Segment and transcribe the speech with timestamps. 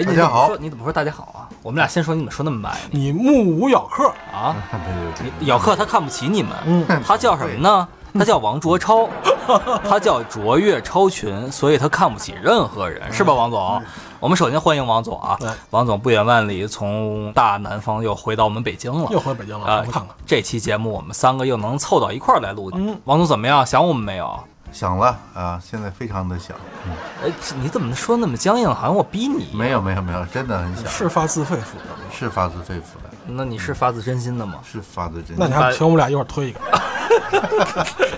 [0.00, 1.44] 哎，你大家好你怎么说大家好啊？
[1.62, 2.78] 我们俩先说，你怎么说那么慢呀？
[2.90, 7.86] 你目无咬客，啊， 对对对，你咬客他看不起你们，嗯他叫什么呢？
[8.14, 9.06] 他叫王卓超，
[9.86, 13.82] 他叫卓越超群，所以他看不起任何人，是吧，王总？
[14.20, 15.38] 我们首先欢迎王总啊！
[15.68, 20.06] 王总不远万里从大南方又回到我们北京了，又回北京了，啊看看。
[20.26, 22.70] 这期节目我们三个又能凑到一块儿来录。
[22.74, 23.64] 嗯王总怎么样？
[23.66, 24.38] 想我们没有？
[24.72, 26.56] 想了啊，现在非常的想，
[26.86, 26.92] 嗯
[27.24, 28.68] 哎，这你怎么说那么僵硬？
[28.68, 29.50] 好像我逼你。
[29.54, 34.58] 没有没有没有，真的很想，是发自肺腑的，是发自肺腑的，那你是发自真心的吗？
[34.64, 35.60] 是发自真心那你心。
[35.60, 36.60] 还请我们俩一块儿推一个？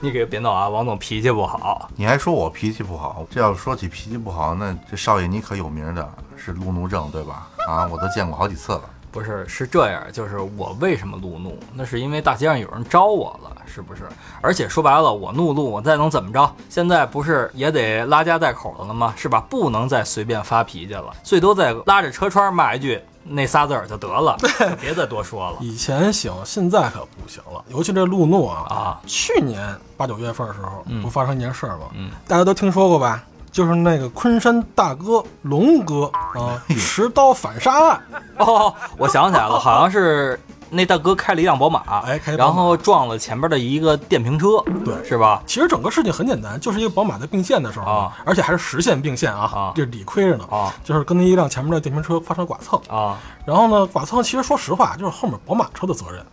[0.00, 0.68] 你可别闹啊！
[0.68, 1.88] 王总脾气不好。
[1.96, 3.26] 你还说我脾气不好？
[3.30, 7.48] 这要说起脾气不好，那这少爷你可有名的是路怒症对吧？
[7.66, 8.82] 啊，我都见过好几次了。
[9.10, 11.58] 不是，是这样，就是我为什么路怒？
[11.72, 14.02] 那是因为大街上有人招我了，是不是？
[14.40, 16.50] 而且说白了，我怒怒，我再能怎么着？
[16.68, 19.12] 现在不是也得拉家带口的了吗？
[19.16, 19.44] 是吧？
[19.48, 24.36] 不能再随便发脾气了，最多再拉着车窗骂一句那仨字儿就得了，
[24.80, 27.64] 别再多说了以前行，现在可不行了。
[27.68, 29.00] 尤其这路怒啊，啊！
[29.06, 31.86] 去年八九月份的时候，嗯不发生一件事儿吗？
[31.94, 33.24] 嗯，大家都听说过吧？
[33.50, 38.02] 就是那个昆山大哥龙哥啊，持刀反杀案。
[38.38, 40.38] 哦，我想起来了，好像是
[40.74, 45.42] 那大哥开了一辆宝马，哎开然后撞了前边的一个电瓶车，对是吧？
[45.46, 52.78] 其实整个事情很简单，就是一个宝马在并线的时候啊，而且还是实线并线啊啊，这理亏着呢啊，就是跟那一辆前面的电瓶车发生剐蹭。
[52.88, 56.24] 啊，然后呢，剐蹭其实说实话就是后面宝马车的责任。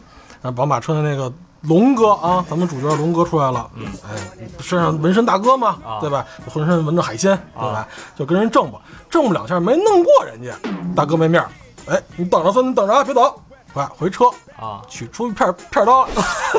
[0.42, 1.32] 那宝马车的那个
[1.62, 6.26] 龙哥啊，咱们主角龙哥出来了，嗯，哎，身上纹身大哥嘛，啊对吧？
[6.50, 7.88] 浑身纹着海鲜，对吧？
[8.18, 10.56] 就跟人挣吧，挣不两下没弄过人家，
[10.96, 11.50] 大哥没面儿，
[11.86, 13.40] 哎，你等着，孙子，你等着啊，别走，
[13.74, 14.26] 快回车
[14.60, 16.08] 啊取出一片片刀，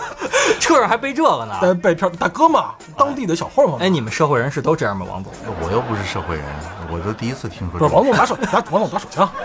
[0.58, 1.54] 车上还背这个呢。
[1.60, 3.78] 带备片，大哥嘛，当地的小混混嘛。
[3.80, 5.32] 哎，你们社会人士都这样吗，王总？
[5.60, 6.44] 我又不是社会人，
[6.90, 7.94] 我都第一次听说不是。
[7.94, 9.28] 王总拿手，拿王总拿手枪，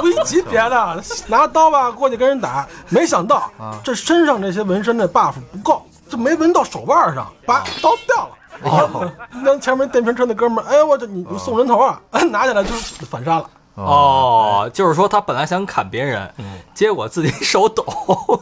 [0.00, 3.50] 不一级别的，拿刀吧过去跟人打，没想到
[3.82, 8.36] 这身上这些纹身的 buff 不够，这没纹到手腕上，把刀掉了。
[9.42, 12.00] 那前面电瓶车那哥们儿，哎呦我这你你送人头啊，
[12.30, 13.50] 拿起来就是反杀了。
[13.74, 16.30] 哦，就是说他本来想砍别人，
[16.74, 17.84] 结果自己手抖。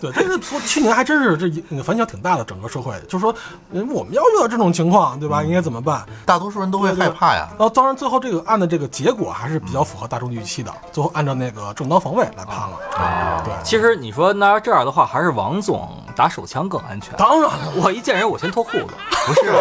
[0.00, 3.34] 对，这个说去年还真是这个反响挺大的，整个社会就是说，
[3.70, 5.42] 嗯我们要遇到这种情况，对吧？
[5.42, 6.04] 应该怎么办？
[6.26, 7.48] 大多数人都会害怕呀。
[7.50, 12.78] 然后当然最后这个案的这个结果还是比较符合大众预期的，最后按照那个正当防卫来判了。
[12.96, 17.14] 啊，对，其实你说那要这样的话，还是王总打手枪更安全。
[17.16, 17.72] 当然了。
[17.76, 18.88] 我一见人我先脱裤子，
[19.26, 19.52] 不是，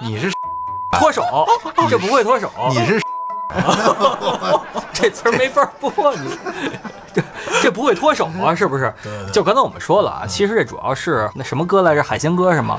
[0.00, 0.32] 你是
[0.98, 1.22] 脱手，
[1.88, 3.00] 这不会脱手，你是
[4.92, 6.38] 这词儿没法播，你
[7.12, 7.22] 这
[7.62, 8.92] 这不会脱手啊，是不是？
[9.02, 12.78] 对对就刚才我们说了啊，其实这主要是那什么歌来着，海鲜哥是吗？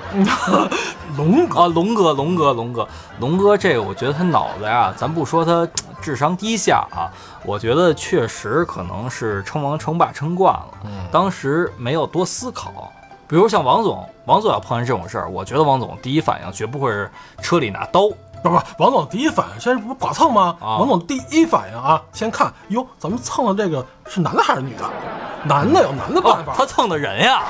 [1.18, 2.88] 龙哥啊，龙哥，龙哥，龙哥，
[3.20, 5.68] 龙哥，这个我觉得他脑子呀，咱不说他
[6.02, 7.08] 智商低下啊，
[7.46, 10.68] 我觉得确实可能是称王称霸称惯了，
[11.12, 12.92] 当时没有多思考。
[13.28, 17.10] 比如像王总，王总要碰见这种事儿，我觉得王总第一反应绝不会是
[17.42, 18.02] 车里拿刀，
[18.50, 20.56] 不不，王总第一反应先是不是剐蹭吗？
[20.62, 24.84] 啊王总第一反应啊，先看哟，咱们蹭的这个是男的还是女的？
[25.48, 27.44] 男的有男的办法，他蹭的人呀，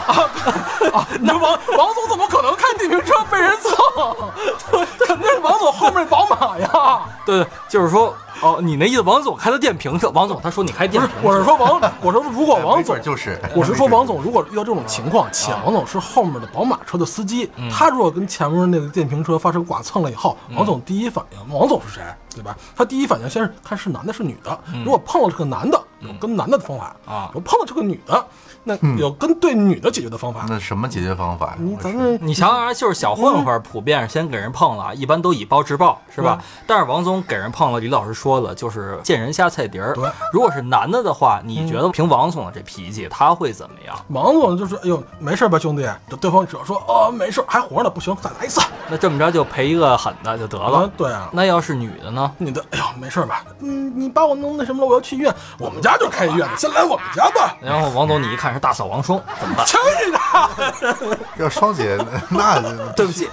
[0.93, 4.85] 啊，那王王总怎么可能开电瓶车被人蹭？
[5.07, 7.01] 肯定是王总后面宝马呀。
[7.25, 22.01] 对对，就是说，哦，你那意思，王总开的电瓶车，王总他说你开电瓶，车，我是说王，我说如果王总就是，我是说，王总如果遇到这种情况，且王总是后面的宝马车的司机，他如果跟前面那个电瓶车发生剐蹭了以后，王总第一反应，王总是谁，
[22.33, 22.57] 对吧？
[22.75, 27.29] 他第一反应先是看是男的是女的，如果碰到这个男的，有跟男的的方法啊。
[27.33, 28.25] 如果碰到这个女的，
[28.65, 30.45] 那有跟对女的解决的方法。
[30.49, 31.55] 那什么解决方法呀？
[31.59, 36.37] 你咱们你想想，就是小混混普遍先给人碰了，一般都以暴制暴，是吧？
[36.67, 39.93] 但是王总给人碰了，李老师说了，就是见人下菜碟儿。
[39.93, 43.95] 对，如果是男的的话，你觉得凭王总的这脾气，他会怎么样？
[44.07, 45.87] 王总就说：“哎呦，没事吧，兄弟？”
[46.19, 48.59] 对方只要说：“哦，没事，还活着呢，不行，再来一次。
[48.89, 52.31] 那这么着就赔一个狠的就得”啊了。，对啊，那要是女的呢？
[52.39, 53.43] 女的，哎呦，没事吧？
[53.59, 55.33] 嗯，你把我弄那什么了，我要去医院。
[55.59, 57.55] 我们家就开医院的，先来我们家吧。
[57.61, 59.65] 然后王总你一看是大嫂王双，怎么办？
[59.65, 61.17] 求你了！
[61.37, 61.97] 要双姐，
[62.29, 62.59] 那
[62.95, 63.29] 对不起，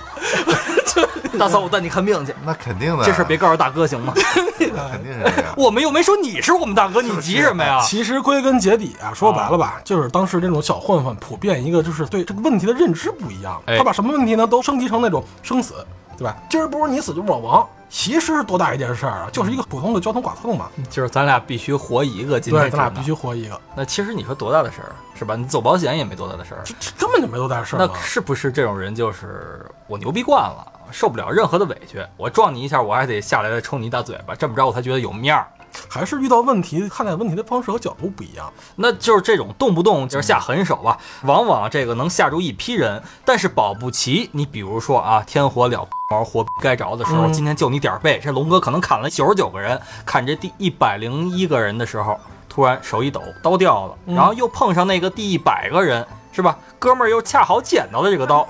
[1.39, 2.35] 大嫂，我带你看病去。
[2.45, 4.13] 那肯定的，这事别告诉大哥行吗？
[4.15, 5.55] 肯定是这样。
[5.57, 7.81] 我们又没说你是我们大哥，你急什么呀？
[7.83, 15.75] 其实归根结底啊，说白了吧，就是当时这种小混混普遍一个就是对这个问题的认知不一样，哎他把什么问题呢都升级成那种生死，
[16.19, 16.37] 对吧？
[16.51, 20.71] 今儿不是你死就是我亡，其实是多大一件事儿啊，就是一个普通的交通剐蹭嘛。
[20.89, 25.37] 就是咱俩必须活一个，今，天对咱俩必须活一个，那其实你说多大的事儿是吧？
[25.37, 26.63] 你走保险也没多大的事儿。
[26.65, 27.79] 这这根本就没多大事儿。
[27.79, 35.47] 那是不是这种人就是我牛逼惯了，受不了任何的委屈，我撞你一下，我还得下来再抽你一大嘴巴，这么着我才觉得有面儿。
[35.89, 38.53] 还是遇到问题看待问题的方式和角度不一样。
[38.77, 56.59] 那就是这种动不动就是下狠手吧，往往这个能吓住一批人，但是保不齐你比如说啊，天火了毛活该着的时候，嗯今天就你点儿背，这龙哥可能砍了九十九个人，砍这第一百零一个人的时候，突然手一抖，刀掉了，嗯然后又碰上那个第一百个人，是吧？
[56.79, 58.47] 哥们儿又恰好捡到了这个刀，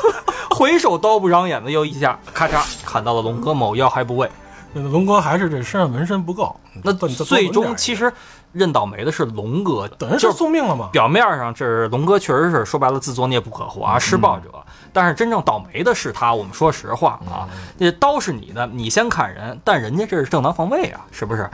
[0.56, 4.30] 回手刀不长眼的又一下，咔嚓砍到了龙哥某要害部位。
[4.74, 8.12] 那龙哥还是这身上纹身不够，那最终其实
[8.52, 10.88] 认倒霉的是龙哥，等于是是送命了嘛。
[10.92, 14.48] 表面上这是龙哥确实是说白了自作孽不可活啊，施暴者。
[14.94, 16.34] 但是真正倒霉的是他。
[16.34, 17.48] 我们说实话啊，
[17.78, 21.50] 这刀是你的，你先砍人，但人家这是正当防卫啊，是不是？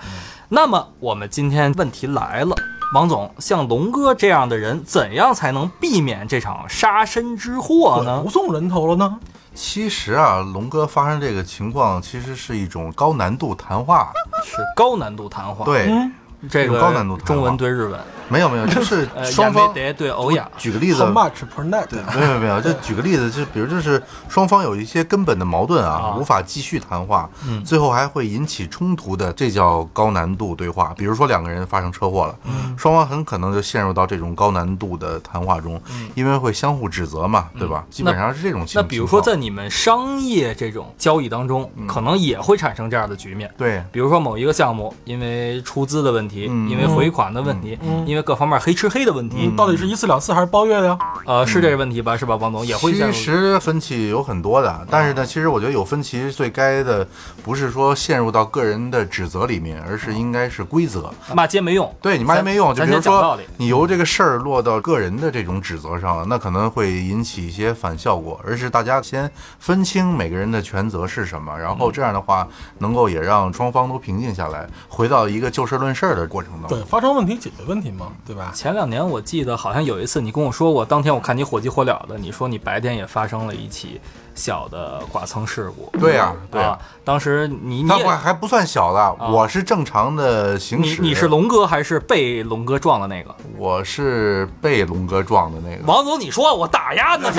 [0.49, 2.57] 那么我们今天问题来了，
[2.95, 8.31] 王总，像龙哥这样的人，怎样才能避免这场杀身之祸呢不？
[8.31, 9.19] 送人头了呢？
[9.61, 14.13] 其实啊，龙哥发生这个情况，其实是一种高难度谈话。
[14.45, 16.13] 是高难度谈话，，对，嗯，
[16.49, 17.35] 这个高难度谈话。
[17.35, 21.03] 中文对日文，没有没有，就是呃，双方对欧亚，举个例子。
[21.03, 21.89] How，much per night？
[22.15, 27.65] 没有没有，就举个例子，就比如就是双方有一些根本的矛盾啊啊，无法继续谈话，嗯。
[27.65, 30.95] 最后还会引起冲突的，这叫高难度对话。
[30.97, 32.75] 比如说两个人发生车祸了，嗯。
[32.77, 35.81] 双方很可能就陷入到这种高难度的谈话中，
[36.15, 37.85] 因为会相互指责嘛，对吧？
[37.91, 38.85] 基本上是这种情况。
[38.85, 43.51] 那比如说在你们商业这种交易当中，可能也会产生这样的局面。
[43.57, 43.83] 对。
[43.91, 46.69] 比如说某一个项目，因为出资的问题，嗯。
[46.69, 48.07] 因为回款的问题，嗯。
[48.07, 50.99] 因为各方面黑吃黑的问题，到底是一次两次还是包月的呀？
[51.27, 52.17] 呃，是这个问题吧？
[52.17, 53.13] 是吧，王总也会其。
[53.13, 57.07] 实分歧有很多的，但是呢，其实我觉得有分歧最该的
[57.43, 61.13] 不是说陷入到个人的指责里面，而是应该是规则。
[61.35, 63.39] 骂街没用，对你骂街没用，就比如说。
[63.57, 72.47] 你由这个事儿落到个人的这种指责上了，那可能会引起一些反效果，而是大家先分清每个人的权责是什么，然后这样的话
[72.79, 76.85] 能够也让双方都平静下来，回到一个就事论事儿的过程当中对，。
[76.85, 78.53] 发生问题解决问题嘛，对吧？
[78.55, 84.01] 前两年我记得好像有一次你跟我说过，当天我看你火急火燎的，你说你白天也发生了一起
[84.35, 85.91] 小的剐蹭事故。
[85.99, 86.63] 对呀、对
[87.05, 91.01] 当时你你那也还还不算小的，我是正常的行驶。
[91.01, 93.35] 你你是龙哥还是被龙哥撞的那个？
[93.57, 95.85] 我是被龙哥撞的那个。
[95.87, 97.31] 王总，你说我打压呢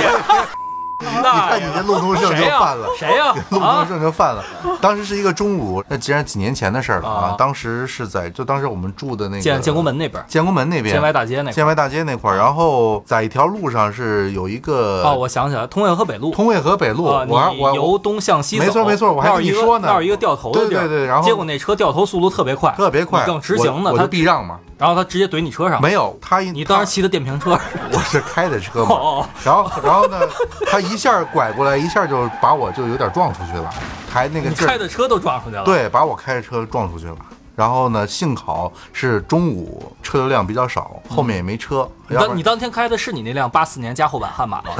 [1.05, 1.05] 去？
[1.05, 2.87] 你看你这路怒症就犯了。
[2.97, 3.33] 谁呀？
[3.49, 4.43] 路怒啊，症就犯了。
[4.81, 7.35] 当时是一个中午，那既然几年前的事儿了啊啊。
[7.37, 16.31] 当时是在就当时我们住的那个建建国门那边，建国门那边，建外大街那块建外大街那块儿，然后在一条路上是有一个哦，我想起来，通渭河北路。
[16.31, 30.17] 通渭河北路，啊，我还我你由东向西走，没错没错我还一个跟你说呢那儿一个掉头的地儿，对对对然后结果那车掉头速度特别快，特别快，你更直行呢，我我他就避让嘛，然后他直接怼你车上，没有他一你当时骑的电瓶车，他我是开的车哦嘛，哦，然后然后呢，
[30.69, 33.69] 他一下拐过来，一下就把我就有点撞出去了，
[34.11, 37.15] 还那个劲儿，开的车都撞出去了，，对，把我开的车撞出去了。
[37.55, 44.71] 然后呢，幸好是中午车流量比较少，后面也没车，你要不然当你当天开的是你那辆八四年加厚版悍马吗？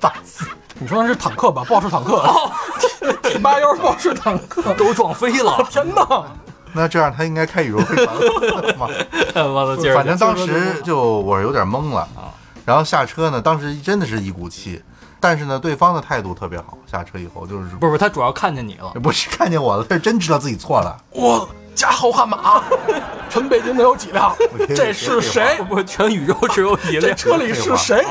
[0.00, 0.46] 打死
[0.78, 1.64] 你说的是坦克吧？
[1.68, 2.50] 豹式坦克，哦。
[3.22, 6.24] T 八幺豹式坦克，都撞飞了， 天哪！
[6.72, 8.88] 那这样他应该开宇宙飞船了嘛？
[9.46, 12.06] 我的劲儿，反正当时 就我有点懵了。
[12.64, 14.82] 然后下车呢，当时真的是一股气，
[15.20, 20.96] 但是呢，对方的态度特别好，下车以后就是不是不是，他主要看见你了， 不是看见我了，他是真知道自己错了。
[21.10, 22.62] 我加厚悍马，
[23.28, 24.34] 全北京能有几辆？
[24.74, 25.58] 这是谁？
[25.68, 27.02] 不，全宇宙只有一辆。
[27.02, 28.02] 这车里是谁？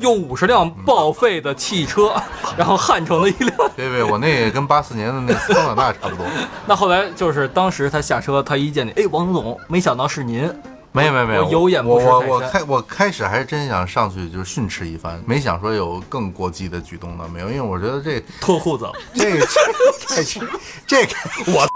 [0.00, 2.14] 用五十辆报废的汽车，
[2.56, 3.56] 然后焊成了一辆。
[3.76, 6.26] 对对，我那也跟八四年的那桑塔纳差不多。
[6.66, 10.52] 那后来就是当时他下车，他一见你，哎，王总，没想到是您。
[10.92, 19.38] 没有没有没有，我有眼不我识泰山我我开我开始还是真想上去就是训斥一番，没想说有更过激的举动呢没有，因为我觉得这 脱裤子了，这
[20.06, 20.46] 这这
[20.86, 21.14] 这个
[21.52, 21.68] 我，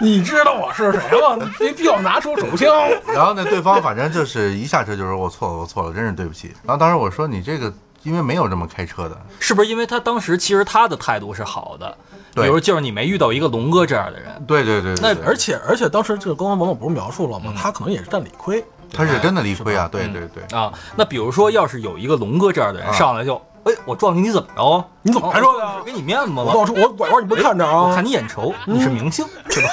[0.00, 1.50] 你知道我是谁吗？
[1.58, 2.68] 没必要拿出手枪。
[3.12, 6.52] 然后呢，对方反正就是一下车就说我错了我错了，真是对不起。
[6.62, 7.72] 然后当时我说你这个
[8.04, 11.98] 因为没有这么开车的，是不是因为他当时其实他的态度是好的？
[12.34, 17.52] 比如就是你没遇到一个龙哥这样的人，对对对那对那而且而且当时这个刚刚王总不是描述了吗？
[17.56, 18.64] 他可能也是占理亏。
[18.92, 20.42] 他是真的理亏啊，对对对。
[20.56, 24.84] 啊，那比如说，要是有一个龙哥这样的人啊上来就哎，我撞你，你怎么着啊？
[25.02, 26.42] 你怎么还说的啊哦给你面子吗？
[26.44, 26.64] 我
[26.96, 27.88] 拐弯，你不看着啊？
[27.88, 29.68] 我看你眼熟，你是明星是吧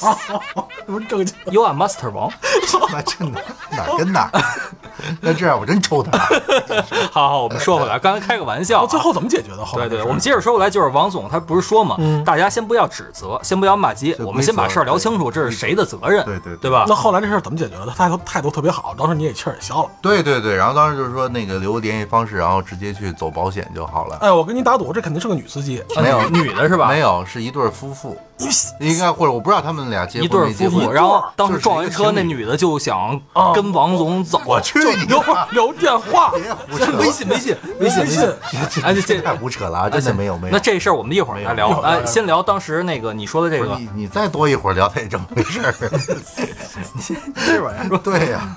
[0.86, 2.30] 什么正经？？You are Master 王。
[2.90, 3.40] 那真的
[3.70, 4.40] 哪儿跟哪儿？
[5.20, 6.18] 那这样我真抽他。
[7.12, 9.64] 好好，我们说回来，刚才开个玩笑啊、最后怎么解决的？
[9.64, 16.84] 后来对对，我们接着说回来，就是王总他不是说嘛，嗯大家先不要指责，先不要骂街，我们先把事儿聊清楚，这是谁的责任，对对对对吧？
[16.88, 17.86] 那后来这事儿怎么解决的？
[17.86, 19.90] 他态度态度特别好，当时你也气儿也消了。
[20.02, 24.18] 对对对，然后当时就是说那个留个联系方式，然后直接去走保险就好了。
[24.20, 25.82] 哎，我跟你打赌，这肯定是个女司机。
[26.00, 26.88] 没有女的是吧？
[26.88, 28.16] 没有，是一对儿夫妇，
[28.80, 30.92] 应该或者我不知道他们俩结一对儿婚没结婚夫妇，。
[30.92, 35.48] 然后当时撞完车，那女的就想啊跟王总走，我去你留的！
[35.50, 36.32] 留电话，
[36.98, 38.34] 微信微信微信微信
[38.82, 39.90] 哎，这这太胡扯了啊！
[39.90, 40.52] 真的没有没有。
[40.52, 41.80] 那这事儿我们一会儿再聊。
[41.80, 45.74] 哎，先聊当时那个你说的这个你你再多一会儿聊，他也这么回事儿。
[47.46, 48.54] 这玩意儿，对呀、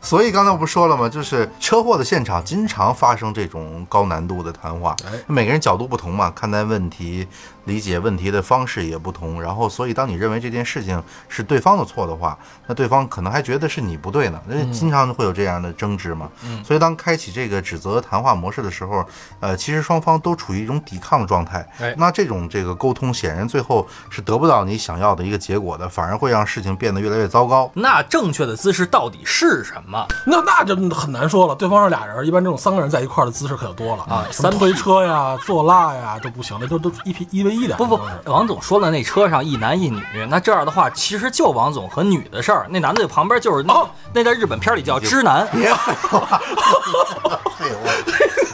[0.00, 1.08] 所以刚才我不说了吗？
[1.08, 7.26] 就是车祸的现场经常发生这种高难度的谈话，每个人角度不同嘛，看待问题、
[7.68, 9.40] 理解问题的方式也不同。
[9.40, 14.40] 然后，所以当你认为这件事情是对方的错的话，那对方可能还觉得是你不对呢。
[14.46, 16.28] 那经常会有这样的争执嘛。
[16.44, 19.04] 嗯所以当开启这个指责谈话模式的时候，
[19.38, 21.64] 呃，其实双方都处于一种抵抗状态。
[21.78, 27.70] 哎那这种这个沟通显然最后是得不到你想要的一个结果的，反而会让事情变得越来越糟糕。
[27.74, 30.06] 那正确的姿势到底是什么？
[30.26, 31.54] 那那就很难说了。
[31.54, 37.74] 对方是俩人，一般这种三个人在一块儿的姿势可就多了啊什么三推车呀、坐拉呀都不行，那都都一 P 一 v 一的。
[37.76, 45.46] 不不，王总说了，那车上一男一女，那这样的话，其实就王总和女的事儿，那男的旁边就是那、哦那在日本片里叫知男。
[45.52, 46.40] 别废话，
[47.58, 47.90] 废话，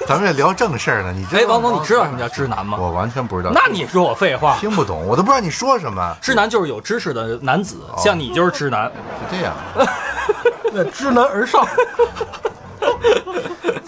[0.07, 1.13] 咱们这聊正事儿呢。
[1.13, 2.77] 你知道哎，王总，你知道什么叫知男吗？
[2.81, 3.51] 我完全不知道。
[3.55, 4.57] 那你说我废话？
[4.59, 6.17] 听不懂，我都不知道你说什么。
[6.21, 8.91] 知男就是有知识的男子，像你就是知男。
[9.31, 9.55] 是这样，
[10.73, 11.67] 那知难而上。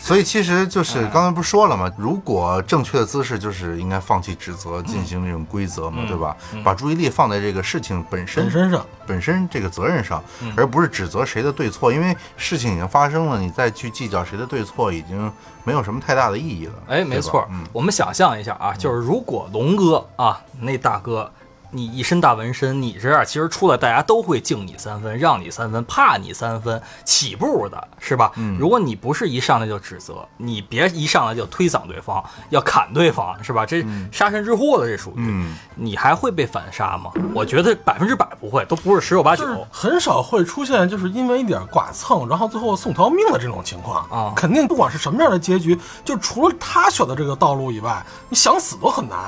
[0.07, 1.91] 所以其实就是刚才不是说了吗？
[1.99, 6.37] 如果正确的姿势就是应该放弃指责，进行这种规则嘛，对吧？
[6.63, 10.23] 把注意力放在这个事情本身本身上，本身这个责任上，
[10.57, 15.29] 而不是指责谁的对错，因为事情已经发生了，你再去计较谁的对错，已经
[15.65, 16.75] 没有什么太大的意义了。
[16.87, 21.29] 哎，没错，嗯，我们想象一下啊，就是如果龙哥啊，那大哥，
[21.77, 28.33] 你一身大纹身，你这样其实出来大家都会敬你三分，让你三分，怕你三分，起步的是吧？
[28.37, 33.67] 嗯如果你不是一上来就指责，你别一上来就推搡对方，要砍对方，是吧？
[33.67, 37.11] 这杀身之祸的，这属于，嗯你还会被反杀吗？
[37.35, 39.53] 我觉得百分之百不会，都不是十有八九就。
[39.53, 49.19] 是很少会出现就是因为一点剐蹭，然后最后送条命的这种情况啊肯定不管是什么样的结局，就除了他选的这个道路以外，你想死都很难。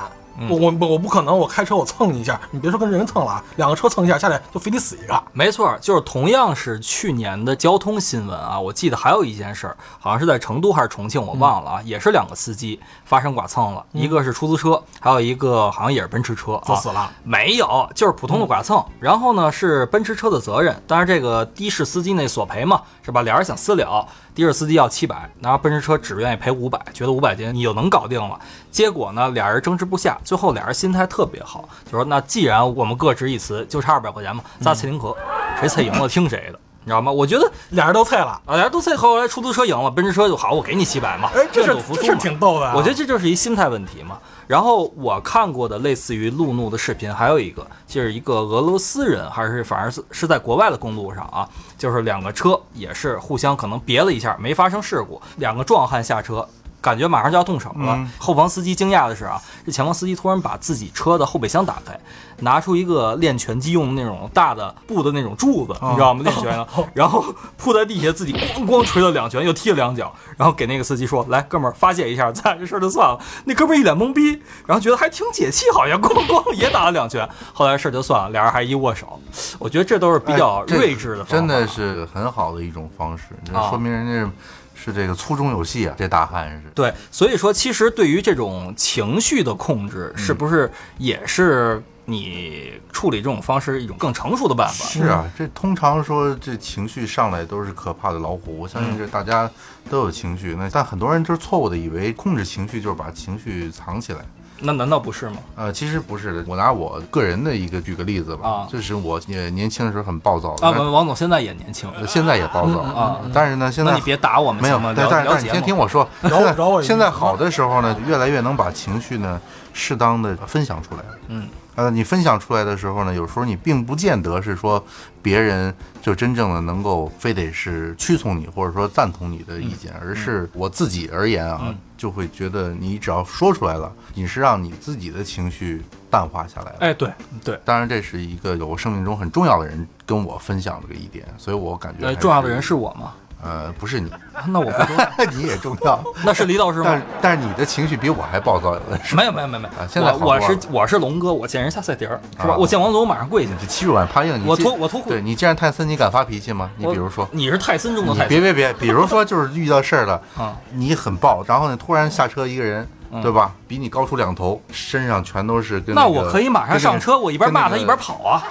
[0.47, 5.23] 我我我我不可能，我开车我蹭你一下，你别说跟人蹭了啊，两个车蹭一下下来就非得死一个。
[5.33, 18.83] 没错，就是同样是去年的交通新闻啊，我记得还有一件事儿，好像是在成都还是重庆，我忘了啊，也是两个司机发生剐蹭了，一个是出租车，还有一个好像也是奔驰车啊，就死了没有，就是普通的剐蹭。
[18.99, 23.21] 然后呢是奔驰车的责任，当然这个的士司机那索赔嘛，是吧？
[23.23, 24.07] 俩人想私了，
[24.43, 28.39] 的士司机要七百，然后奔驰车只愿意赔五百，觉得五百斤你就能搞定了。
[28.71, 35.15] 结果呢，俩人争执不下，最后俩人心态特别好，就说那既然我们各执一词，就差二百块钱嘛，咱脆零和，
[35.59, 36.59] 谁脆赢了听谁的。
[36.81, 37.11] 你知道吗？
[37.11, 42.73] 我觉得俩人都菜了，啊，俩人都脆，后来出租车赢了，奔驰车就好，我给你七百嘛，哎，这是这是挺逗的啊。
[42.75, 44.17] 我觉得这就是一心态问题嘛。
[44.49, 56.43] 然后我看过的类似于路怒的视频，还有一个就是一个俄罗斯人，还是反正是是在国外的公路上啊，就是两个车也是互相可能别了一下，没发生事故，两个壮汉下车。
[56.81, 61.99] 感觉马上就要动手了，嗯后方司机惊讶的是啊，这前方司机突然把自己车的后备箱打开，
[62.41, 66.23] 拿出一个练拳击用的那种大的布的那种柱子，你知道吗？
[66.23, 67.23] 练拳的， 然后
[67.57, 73.19] 铺在地下，自己咣咣捶了两拳，又踢了两脚，然后给那个司机说：“来，哥们儿，发泄一下，咱俩这事儿就算了。
[73.45, 77.27] ”那哥们儿一脸懵逼，然后觉得还挺解气，好像咣咣也打了两拳。
[77.53, 79.19] 后来事儿就算了，俩人还一握手。
[79.57, 84.31] 我觉得这都是比较睿智的真的是很好的一种方式，这啊说明人家
[84.73, 86.69] 是这个粗中有细啊，这大汉是。
[86.73, 94.85] 对，所以说其实对于这种情绪的控制，是不是也是你处理这种方式一种更成熟的办法？
[94.85, 99.49] 是啊，这通常说这情绪上来都是可怕的老虎，我相信这大家
[99.89, 104.19] 都有情绪，那但很多人就是错误的以为控制情绪就是把情绪藏起来。
[104.61, 105.37] 那难道不是吗？
[105.55, 119.39] 呃，其实不是的，我拿我个人的一个举个例子吧，啊就是我也年轻的时候很暴躁的，啊，但王王总现在也年轻，呃现在也暴躁啊但是呢，现在你别打我们没有行吗？，聊但但是但是你先听我说，现在现在好的时候呢，越来越能把情绪呢
[119.71, 121.03] 适当的分享出来。
[121.29, 121.47] 嗯，
[121.79, 124.83] 呃，你分享出来的时候呢，有时候你并不见得是说
[125.21, 135.81] 别人就真正的能够非得是屈从你，或者说赞同你的意见，而是我自己而言啊，就会觉得你只要说出来了，你是让你自己的情绪
[136.11, 136.77] 淡化下来了。
[136.81, 137.09] 哎，对
[137.45, 143.13] 对，当然，这是一个有生命中很重要的人跟我分享这个一点，所以我感觉重要的人是我吗？
[143.41, 144.11] 呃，不是你，
[144.47, 146.85] 那我不重要， 你也重要， 那是李老师吗？
[146.89, 147.03] 但是？
[147.21, 149.15] 但是你的情绪比我还暴躁，是。
[149.15, 149.81] 没有没有没有没有。
[149.81, 152.19] 啊，现在我我是我是龙哥，我见人下菜碟儿。
[152.39, 152.53] 是吧？
[152.53, 156.69] 啊我见王总我马上跪下欺软怕硬，你我既脱我脱裤对你既然泰森，你敢发脾气吗？
[156.75, 158.27] 你比如说，你是泰森中的泰森。
[158.27, 163.21] 别别别，比如说就是遇到事儿了， 啊，你很暴，然后呢突然下车一个人，嗯。
[163.21, 163.51] 对吧？
[163.67, 168.43] 比你高出两头，身上全都是跟个那我可以马上上车，那个我一边骂他一边跑啊！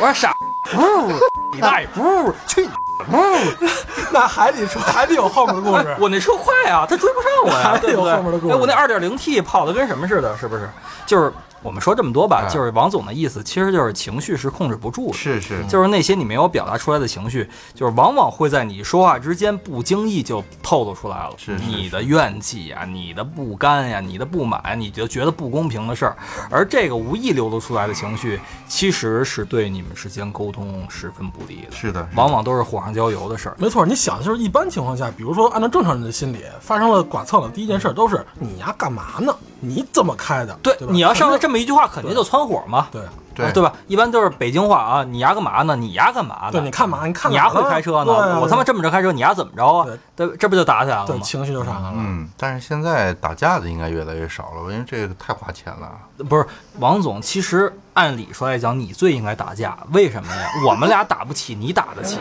[0.00, 0.32] 我说傻，
[0.74, 1.12] 呜，
[1.54, 2.70] 你大爷，呜，去你，呜，
[4.12, 5.96] 那还得说，还得有后面的故事。
[6.00, 8.10] 我那车快啊，他追不上我呀，还对不对？
[8.10, 10.68] 有后面的故事哎，我那二点零 T 跑的跟什么似的，是不是？
[11.04, 11.32] 就是
[11.62, 15.14] 我们说这么多吧，哎就是王总的意思，其实就是情绪是控制不住的。
[15.14, 21.32] 是是，就是那些你没有表达出来的情绪，就是往往会在你说话之间不经意就透露出来了。
[21.36, 26.16] 是是你的怨气呀、你的不甘呀、你的不满，你就觉得不公平的事儿，
[26.50, 33.56] 而这个无意流露出来的情绪，其实是对你们之间沟通十分不利的，是的，是的往往都是火上浇油的事儿。
[33.58, 39.34] 没错，你想就是一般情况下，比如说按照正常人的心理，发生了剐蹭了，第一件事都是你呀干嘛呢？
[39.60, 40.54] 你怎么开的？
[40.62, 42.88] 对，吧你要上来这么一句话，肯定就窜火嘛。
[42.90, 43.70] 对啊对对吧？
[43.86, 45.76] 一般都是北京话啊，你丫干嘛呢？
[45.76, 46.52] 你丫干嘛呢？
[46.52, 48.40] 对，你看嘛，你看你丫会开车呢？
[48.40, 49.86] 我他妈这么着开车，你丫怎么着啊？
[50.16, 51.08] 对，这不就打起来了吗？
[51.08, 51.94] 对情绪就上来了。
[51.98, 55.92] 嗯，但是现在打架的应该越来越少了，因为这个太花钱了。
[56.24, 56.46] 不是
[56.78, 60.50] 王总，其实按理说来讲，你最应该打架，为什么呀？
[60.66, 62.18] 我们俩打不起，你打得起。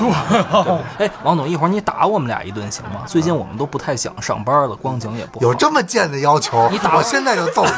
[0.98, 3.02] 哎，王总，一会儿你打我们俩一顿行吗？
[3.06, 5.46] 最近我们都不太想上班了，光景也不好。
[5.46, 6.70] 有这么贱的要求？
[6.72, 7.72] 你打我现在就揍你！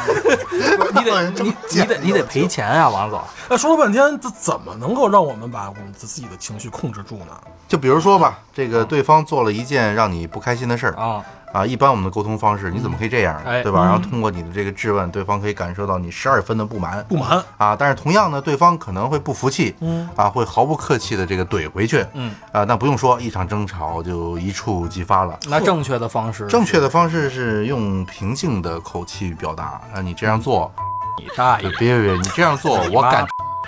[1.00, 3.20] 你得 你你得你得赔钱啊，王总。
[3.50, 7.36] 那说了半天，这怎么能够让我们把我们自己的情绪控制住呢？
[7.68, 13.64] 就比如说吧，这个对方做了一件让你不开心的事儿啊，啊，一般我们的沟通方式，你怎么可以这样，哎。
[13.64, 13.84] 对吧？
[13.84, 20.08] 然后通过你的这个质问，对方可以感受到你十二分的不满，不满，啊，但是同样呢，对方可能会不服气，嗯。
[20.16, 22.34] 啊，会毫不客气的这个怼回去，嗯。
[22.52, 25.38] 啊，那不用说，一场争吵就一触即发了。
[25.50, 30.72] 那正确的方式，正确的方式是用平静的口气表达，啊，你这样做，
[31.18, 31.70] 你大爷。
[31.70, 33.26] 别别别，你这样做，你妈我感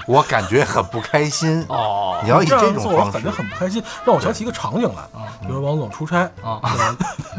[0.08, 1.66] 我感觉很不开心。
[1.70, 5.04] 哦你要以这这种样做我感觉，很不开心，让我想起一个场景来。
[5.42, 6.60] 比如王总出差啊。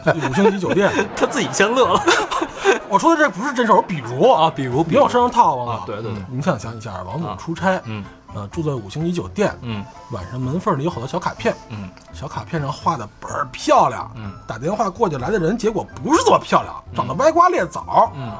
[0.05, 2.03] 呃五星级酒店， 他自己先乐了。
[2.89, 6.23] 我说的这不是真事儿，我比如啊，比如别往身上套，啊对对对。
[6.31, 8.05] 你想想一下，王总出差，嗯。
[8.33, 9.85] 呃，住在五星级酒店，嗯。
[10.13, 11.91] 晚上门缝里有好多小卡片，嗯。
[12.13, 18.33] 小卡片上画的倍儿漂亮，嗯，打电话过去来的人，结果不是这么漂亮，长得歪瓜裂枣，嗯，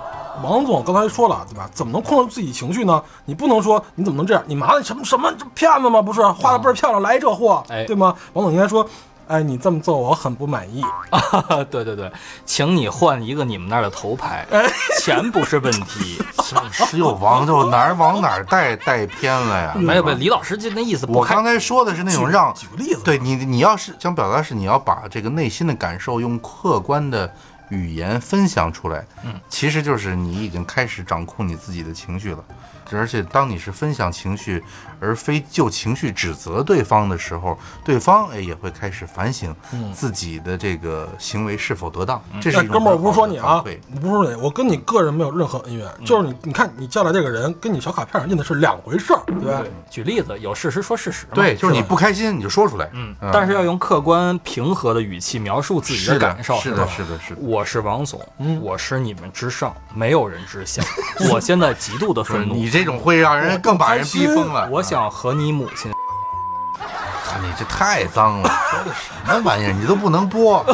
[0.43, 1.69] 王总刚才说了，对吧？
[1.73, 3.03] 怎么能控制自己情绪呢？
[3.25, 4.43] 你不能说你怎么能这样？
[4.47, 6.01] 你妈的什么什么这骗子吗？
[6.03, 8.15] 不是画的倍儿漂亮，来这货，哎对吗？
[8.33, 8.87] 王总应该说，
[9.29, 10.83] 哎，你这么做我很不满意。
[11.11, 12.11] 啊，对对对，
[12.45, 14.47] 请你换一个你们那儿的头牌，
[15.01, 16.21] 钱不是问题。
[16.73, 19.73] 石有王就哪儿往哪儿带带偏了呀？
[19.77, 27.33] 没有没有，李老师就那意思我刚才说的是那种让举个例子，对你，你要是想表达是你要把这个内心的感受用客观的
[27.71, 32.45] 语言分享出来，嗯，其实就是你已经开始掌控你自己的情绪了。
[32.93, 34.63] 而且当你是分享情绪，
[35.01, 39.55] 而非就情绪指责对方的时候，对方哎也会开始反省
[39.93, 42.23] 自己的这个行为是否得当。
[42.41, 43.65] 这是哎哥们儿，我不是说你啊
[44.01, 49.63] 不是说你，我跟你个人没有任何恩怨，就是你，你看你叫来这个人，跟你小卡片上印的是两回事儿，对吧？
[49.91, 51.33] 举例子，有事实说事实嘛。
[51.35, 56.59] 对，就是你不开心你就说出来，嗯，但是要用客观平和的语气描述自己的感受。
[56.61, 57.41] 是的，是的，是的。
[57.41, 60.83] 我是王总，嗯我是你们之上，没有人之下。
[61.31, 64.69] 我现在极度的愤怒， 你这种会让人更把人逼疯了。
[64.71, 65.93] 我想和你母亲。
[67.25, 69.73] 看你这太脏了，说的什么玩意儿？
[69.73, 70.65] 你都不能播。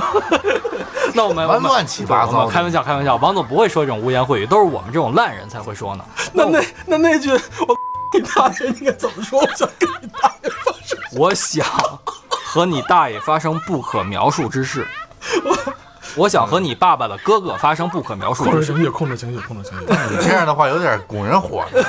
[1.13, 3.17] 那我们我们乱七八糟开玩笑，开玩笑。
[3.17, 6.05] 王总不会说这种污言秽语，都是我们这种烂人才会说呢。
[6.33, 7.77] 那那那那句我
[8.15, 9.39] 你大爷应该怎么说？
[9.39, 10.99] 我想跟你大爷发生。
[11.13, 11.67] 我想
[12.31, 14.89] 和你大爷发生不可描述之事。
[16.17, 18.57] 我想和你爸爸的哥哥发生不可描述的事。
[18.57, 19.85] 控制情绪，控制情绪，控制情绪。
[20.11, 21.85] 你这样的话有点拱人火了。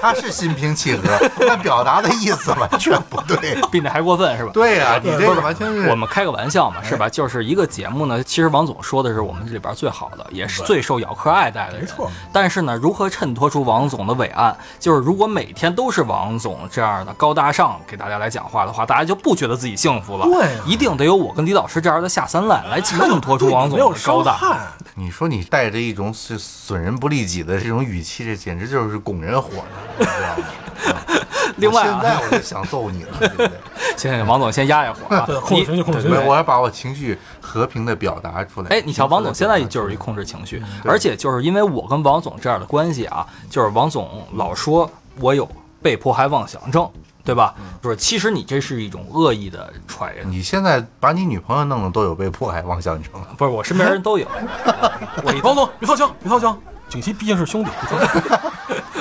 [0.00, 3.60] 他是心平气和，但表达的意思完全不对。
[3.70, 4.50] 比那还过分是吧？
[4.54, 7.08] 对呀、你这个完全是我们开个玩笑嘛，是吧？
[7.08, 11.82] 就是一个节目呢，其实王总说的是我们这里边最好的，也是最受姚客爱戴的人。
[11.82, 12.10] 没错。
[12.32, 14.56] 但是呢，如何衬托出王总的伟岸？
[14.80, 20.24] 就是如果每天都是王总这样的高大上给大家来讲话的话，大家就不觉得自己幸福了。
[20.26, 24.72] 对一定得有我跟李老师这样的下三滥来衬 托出王总没有的高大。
[24.94, 29.64] 你说你带着一种是损人不利己的这种语气，这简直就是拱人火的，
[29.98, 30.44] 你知道吗？
[30.44, 31.22] 啊
[31.58, 33.50] 另外啊现在我就想揍你了，对不对？
[33.96, 36.18] 行行，王总先压一会儿啊对，控制情绪，控制情绪，。
[36.18, 38.68] 我要把我情绪和平的表达出来。
[38.68, 45.48] 哎，你瞧，王总现在就是一控制情绪，而且就是因为我跟王总这样的关系啊，就是王总老说我有
[45.80, 46.88] 被迫害妄想症，
[47.26, 47.54] 对吧？
[47.82, 53.26] 就是其实你这是一种恶意的揣，你现在把你女朋友弄的都有被迫害妄想症了。
[53.36, 54.26] 不是我身边人都有。
[55.24, 56.56] 我一王总，别掏枪，别掏枪，
[56.88, 57.70] 景琦毕竟是兄弟。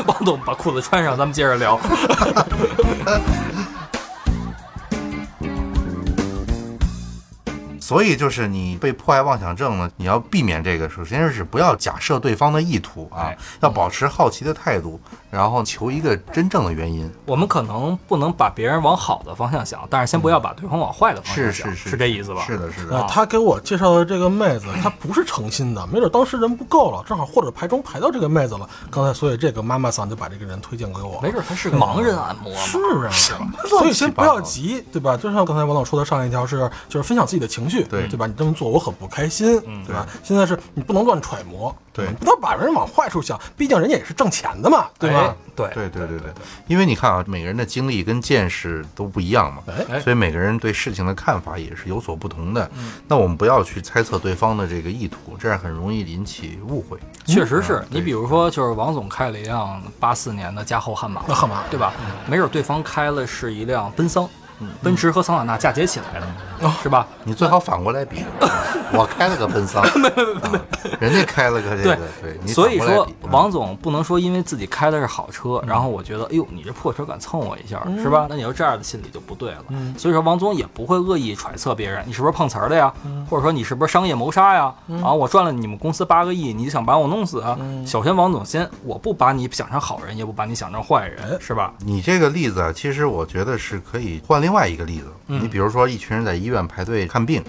[0.08, 1.80] 王 总把裤子穿上，咱们接着聊。
[7.86, 10.90] 所以就是你被迫害妄想症呢，你要避免这个。
[10.90, 17.08] 首先是不要假设对方的意图啊哎，要保持好奇的态度，然后求一个真正的原因。
[17.28, 22.44] 我们可能不能把别人往好的方向想，但是先不要把对方往坏的方向是想，是是这意思吧？
[22.48, 28.68] 是的，是呃的。，他给我介绍的这个妹子，她不是诚心的，没准当时人不够了，正好或者排中排到这个妹子了。
[28.90, 31.22] 刚才所以这个妈妈桑就把这个人推荐给我。
[31.22, 32.60] 没准他是个盲人按摩嘛。
[32.62, 33.12] 是啊，
[33.70, 35.16] 所以先不要急，对吧？
[35.16, 38.26] 就像刚才王总说的上一条是，就是分享自己的情绪，对对吧？
[38.28, 40.06] 你这么做我很不开心，对吧？
[40.24, 45.36] 现在是你不能乱揣摩，对你不能把人往坏处想，毕竟人家也是挣钱的嘛，对吧哎？
[45.56, 46.34] 对对对对对，
[46.68, 52.70] 因为你看啊，每个人的经历跟见识都不一样嘛，哎所以每个人对事情的看法也是有所不同的。
[53.08, 56.98] 那我们不要去猜测对方的这个意图，这样很容易引起误会。
[57.26, 61.94] 确实是嗯你比如说，就是王总开了一辆八四年的加厚悍马，那悍马对吧？
[62.28, 67.08] 没准对方开了是一辆奔桑，嗯奔驰和桑塔纳嫁接起来的，是吧？
[67.24, 68.24] 你最好反过来比，
[68.94, 69.90] 我开了个奔桑， 啊
[71.00, 78.28] 人家开了个这个，对，你所以说王总不能说因为自己开的是好车，然后我觉得，哎呦，你这破车敢蹭我一下，嗯是吧？
[78.30, 79.64] 那你要这样的心理就不对了。
[79.98, 82.94] 所以说，王总也不会恶意揣测别人，你是不是碰瓷儿的呀？
[83.06, 84.74] 嗯或者说你是不是商业谋杀呀？
[85.04, 87.58] 啊，我赚了你们公司八个亿，你就想把我弄死啊？
[87.60, 91.74] 嗯首先，王总先，我不把你想成好人，也不把你想成坏人，是吧？
[91.80, 95.08] 你这个例子啊，其实我觉得是可以换另外一个例子。
[95.28, 97.44] 嗯你比如说，一群人在医院排队看病，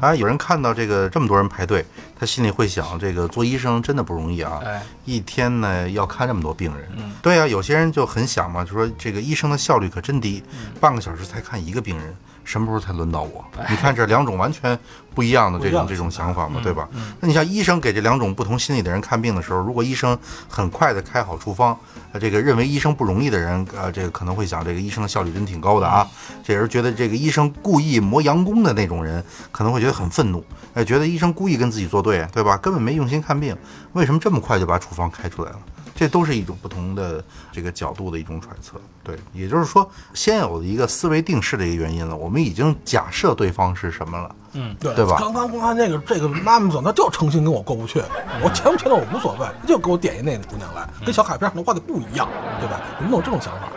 [0.00, 1.84] 啊，有人看到这个这么多人排队，
[2.16, 4.60] 他心里会想，这个做医生真的不容易啊。
[4.64, 12.14] 哎，一天呢要看这么多病人，嗯对啊，有些人就很想嘛，就说这个医生的效率可真低，嗯半个小时才看一个病人，
[12.46, 13.44] 什么时候才轮到我？
[13.58, 14.78] 哎你看这两种完全
[15.14, 16.88] 不一样的这种这种想嗯法嘛，对吧？
[17.20, 20.16] 那你像医生给这两种不同心理的人看病的时候，如果医生
[20.48, 21.76] 很快的开好处方，
[22.12, 26.06] 呃，这个认为医生不容易的人，呃，这个可能会想这个医生的效率真挺高的啊。
[26.44, 32.56] 这人觉得这个医生故意磨洋工的那种人，可能会觉得很愤怒，哎，觉得医生故意跟自己作对，对吧？
[32.58, 33.56] 根本没用心看病，
[33.92, 35.58] 为什么这么快就把处方开出来了？
[35.96, 44.94] 这都是一种不同的这个角度的一种揣测，对，也就是说，先有的一个思维定式的一个原因了，我们已经假设对方是什么了，嗯对。
[44.94, 45.16] 对吧？
[45.18, 48.02] 刚刚刚才那个这个妈妈总，他就诚心跟我过不去，
[48.42, 52.28] 我钱不钱的我无所谓，就给我点一那个姑娘来，跟小卡片上的画的不一样，
[52.60, 52.80] 对吧？
[52.98, 53.68] 你们有这种想法，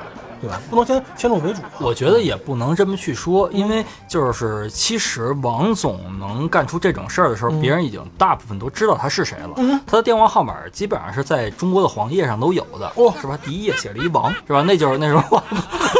[0.42, 0.62] 对吧？
[0.70, 1.62] 不能先先入为主。
[1.80, 9.82] 我觉得也不能这么去说，因为就是其实王总能干出这种事儿的时候，别人已经大部分都知道他是谁了。
[9.86, 13.38] 他的电话号码基本上是在中国的黄页上都有的，哦是吧？
[13.44, 14.62] 第一页写了一王，是吧？
[14.66, 15.44] 那就是那是王，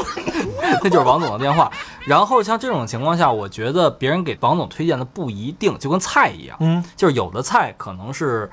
[0.84, 1.72] 那就是王总的电话。
[2.06, 8.50] 然后像这种情况下，我觉得别人给王总推荐的不一定就跟菜一样，嗯，就是有的菜可能是。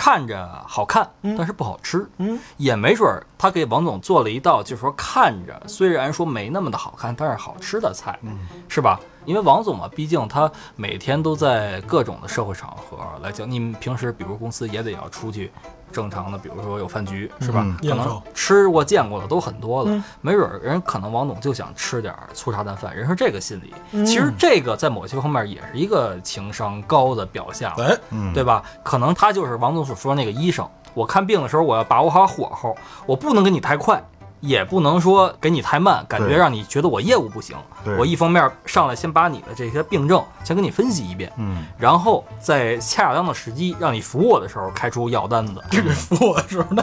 [0.00, 9.00] 看着好看，但是不好吃，嗯，也没准儿他给王总做了一道，就是说看着虽然说没那么的好看，但是好吃的菜，嗯，是吧？
[9.24, 15.50] 因为王总嘛，毕竟他每天都在各种的社会场合来讲，你们平时比如公司也得要出去
[15.92, 17.62] 正常的，比如说有饭局，是吧？
[17.64, 23.74] 嗯可能吃过见过的都很多了，嗯没准儿人可能王总就想吃点粗茶淡饭，人是这个心理。
[23.92, 27.70] 嗯其实这个在某些方面也是一个情商高的表现。
[27.78, 28.62] 哎，嗯，对吧？
[28.82, 30.68] 可能他就是王总所说那个医生。
[30.94, 34.02] 我看病的时候，我要把握好火候，我不能给你太快，
[34.40, 37.56] 也不能说给你太慢，感觉让你觉得我业务不行。
[37.84, 45.62] 对我一方面上来先把你的这些病症先给你分析一遍，嗯，然后在恰当的时机让你服我的时候开出药单子。
[45.70, 46.82] 这个服我的时候，那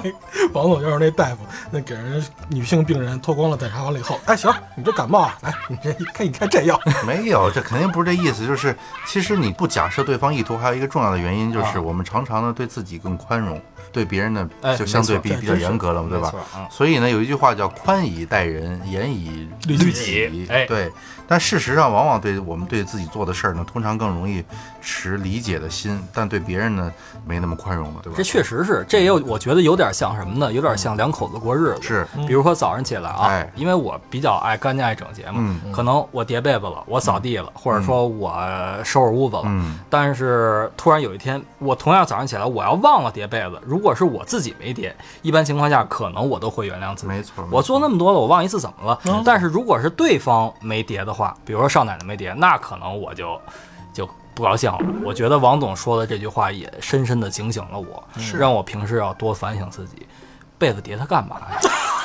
[0.54, 1.40] 王总就是那大夫，
[1.70, 8.48] 那给人女性病人脱光了检查完了以后，哎，行，你这感冒啊，来，你这一看，你开这药， 没有，这肯定不是这意思。
[8.48, 13.62] 就是其实你不假设对方意图，还有一个重要的原因就是啊我们常常呢对自己更宽容，
[13.96, 16.34] 对别人呢哎就相对比比较严格了嘛，对吧？
[16.70, 20.46] 所以呢，有一句话叫“宽以待人，严以律己己”。
[20.52, 20.92] 哎对。
[21.28, 24.44] 但事实上，往往对我们对自己做的事儿呢，通常更容易
[24.82, 26.92] 持理解的心，但对别人呢，
[27.26, 28.16] 没那么宽容了，对吧？
[28.18, 30.52] 这确实是，这也有我觉得有点像什么呢？
[30.52, 31.82] 有点像两口子过日子。
[31.82, 38.34] 是比如说早上起来啊，哎因为我比较爱干净爱整洁嘛，嗯可能我叠被子了，我扫地了，或者说我
[38.84, 39.44] 收拾屋子了。
[39.46, 47.08] 嗯但是突然有一天，我同样早上起来，我要忘了叠被子，如果是我自己没叠，一般情况下可能我都会原谅自己。
[47.08, 49.22] 没错我做那么多了，我忘一次怎么了？
[49.26, 53.40] 但是如果是对方没叠的话，比如说少奶奶没叠，那可能我就
[53.94, 54.78] 就不高兴了。
[55.04, 58.04] 我觉得王总说的这句话也深深的警醒了我，
[58.38, 60.06] 让我平时要多反省自己。
[60.58, 61.60] 被子叠它干嘛呀？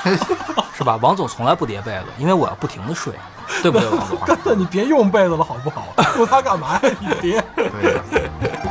[0.74, 0.98] 是吧？
[1.00, 3.14] 王总从来不叠被子，因为我要不停的睡，
[3.62, 4.18] 对不对，王总？
[4.26, 5.86] 真的你别用被子了，好不好？
[6.16, 6.80] 用它干嘛呀？
[6.98, 7.44] 你叠。
[7.54, 8.00] 对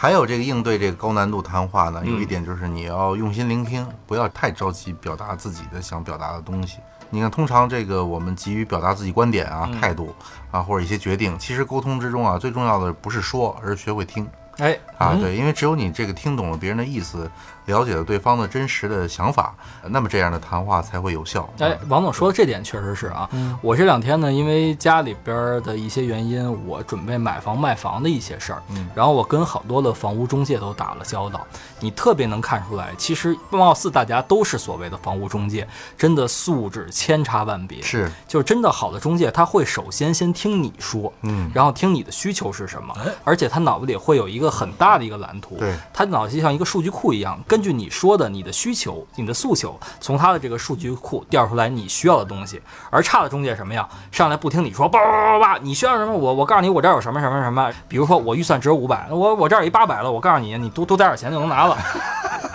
[0.00, 6.78] 还有这个应对这个高难度谈话呢，有一点就是你要用心聆听，不要太着急表达自己的想表达的东西。
[7.10, 10.14] 你看，通常这个我们急于表达自己观点啊、态度
[10.52, 14.24] 啊或者一些决定，其实沟通之中啊，最重要的不是说，而是学会听
[14.58, 15.16] 哎，啊。
[15.20, 17.28] 对，因为只有你这个听懂了别人的意思，
[17.68, 19.54] 了解了对方的真实的想法，
[19.84, 21.48] 那么这样的谈话才会有效。
[21.60, 23.28] 哎，王总说的这点确实是啊。
[23.62, 31.46] 我这两天呢，因为家里边的一些原因，我准备买房卖房的一些事儿，嗯然后我跟好多的房屋中介都打了交道。
[31.78, 37.82] 你特别能看出来，其实貌似大家都是所谓的房屋中介，真的素质千差万别。
[37.82, 52.62] 是，就是真的好的中介，他会首先先听你说，嗯然后听你的需求是什么哎，而且他脑子里会有一个很大的一个蓝图，对他脑子就像一个数据库一样，根据你说的你的需求、你的诉求，从他的这个数据库调出来你需要的东西。
[52.88, 53.86] 而差的中介什么呀？
[54.12, 56.12] 上来不听你说，叭叭叭叭叭，你需要什么？
[56.12, 57.68] 我我告诉你，我这儿有什么什么什么。
[57.88, 61.76] 比如说我预算只有五百，我我这儿有一八百了，我告诉你，你多多带点钱就能拿了。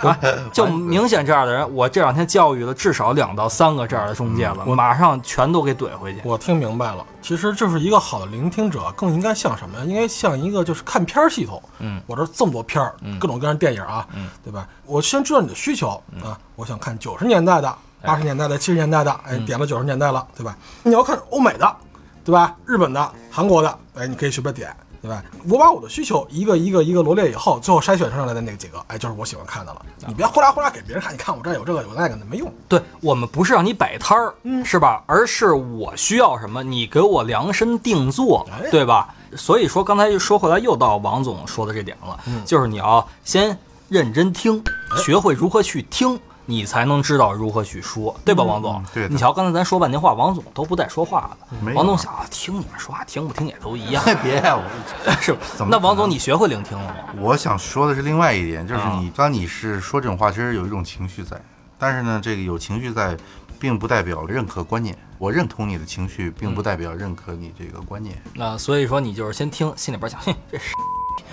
[0.02, 0.18] 啊，
[0.52, 6.20] 就明显这样的人，我这两天教育了至少两到三个这样的中介了，我马上全都给怼回去。
[6.24, 9.84] 我听明白了，其实就是一个好的聆听者，更应该像什么呀？
[9.84, 11.62] 应该像一个就是看片儿系统。
[11.78, 14.66] 嗯，我这这么多片儿，各种各样的电影啊，嗯，对吧？
[14.84, 15.90] 我先知道你的需求
[16.22, 20.56] 啊，我想看九十年代的、八十年代的、七十年代的，哎，点了九十年代了，对吧？
[20.82, 21.76] 你要看欧美的，
[22.24, 22.54] 对吧？
[22.66, 24.74] 日本的、韩国的，哎，你可以随便点。
[25.02, 25.22] 对吧？
[25.50, 29.84] 我把我的需求一个一个一个罗列以后，最后筛选上来的那几个，哎，就是我喜欢看的了。
[30.06, 32.50] 你别呼啦呼啦给别人看，你看我这儿有这个有那个的，没用。
[32.66, 35.04] 对我们不是让你摆摊儿，嗯是吧？
[35.06, 39.14] 而是我需要什么，你给我量身定做，哎对吧？
[39.36, 43.54] 所以说，刚才又说回来，又到王总说的这点了，嗯就是你要先
[43.90, 44.64] 认真听，
[44.96, 46.18] 学会如何去听。
[46.46, 48.74] 你才能知道如何去说，对吧，王总？
[48.74, 51.72] 嗯对你瞧，刚才咱说半天话，王总都不带说话的。
[51.72, 55.38] 王总想啊，听你们说话，听不听也都一样， 别呀，我 是吧？
[55.56, 56.94] 怎么那王总，你学会聆听了吗？
[57.18, 61.40] 我想说的是另外一点，就是啊你当你是说这种话，其实有一种情绪在，
[61.78, 63.16] 但是呢，这个有情绪在，
[63.58, 64.94] 并不代表认可观念。
[65.16, 68.22] 我认同你的情绪，并不代表认可你这个观念。
[68.34, 70.64] 那所以说，你就是先听，心里边想，嘿，这是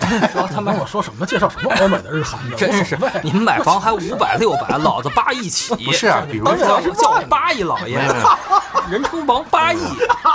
[0.32, 5.74] 说他妈跟我说什么介绍什么欧美的、日韩的，真是你们买房还五百六百，老子八亿起。
[5.76, 7.98] 不是啊，比如当说叫我八亿老爷
[8.90, 9.78] 人称王八亿。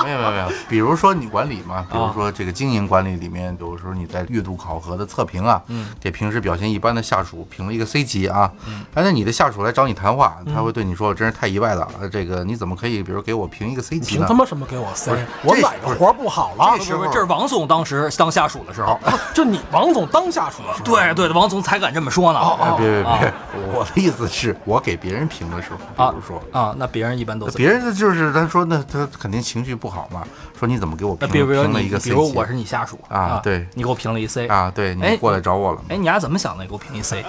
[0.03, 14.33] 没有没有没有，比如说你管理嘛，比啊如说这个经营管理里面，有时候你在月度考核的测评啊，嗯，给平时表现一般的下属评了一个 C 级啊，嗯，哎，那你的下属来找你谈话，他会对你说，真是太意外了，呃这个你怎么可以，比如给我评一个 C 级呢凭他？
[14.33, 15.12] 妈什么给我 C？
[15.12, 15.27] 不是？
[15.43, 16.83] 我这哪个活不好了这？
[16.86, 17.10] 时候是不是？
[17.12, 18.99] 这是王总当时当下属的时候。
[19.38, 22.39] 这你王总当下属的时候，对对，王总才敢这么说呢。
[22.76, 23.32] 别别啊别，
[23.71, 26.41] 我的意思是我给别人评的时候，啊比如说。
[26.52, 27.58] 啊，那别人一般都怎么？
[27.58, 30.23] 别人就是他说那他肯定情绪不好嘛，
[30.58, 34.71] 说你怎么给我评那比如评了一个 C？，比如我是你下属啊对你给我评了一 C 啊？
[34.73, 36.65] 对哎你过来找我了，哎，你丫怎么想的？
[36.65, 37.23] 给我评一 C